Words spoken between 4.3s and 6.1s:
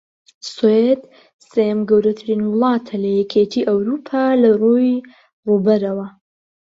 لەڕووی ڕووبەرەوە